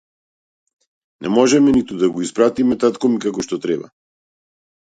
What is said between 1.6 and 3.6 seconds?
ниту да го испpaтиме тaткo ми како